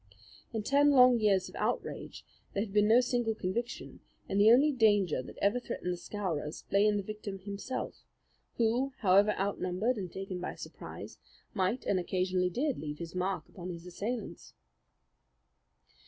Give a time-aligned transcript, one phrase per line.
[0.51, 4.71] In ten long years of outrage there had been no single conviction, and the only
[4.71, 8.03] danger that ever threatened the Scowrers lay in the victim himself
[8.55, 11.19] who, however outnumbered and taken by surprise,
[11.53, 14.55] might and occasionally did leave his mark upon his assailants.